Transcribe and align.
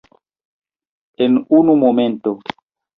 En 1.27 1.31
unu 1.59 1.73
momento. 1.85 2.37